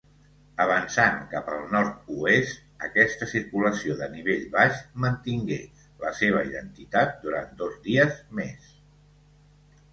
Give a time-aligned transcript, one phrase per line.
[0.63, 5.61] Avançant cap al nord-oest, aquesta circulació de nivell baix mantingué
[6.07, 8.77] la seva identitat durant dos dies més.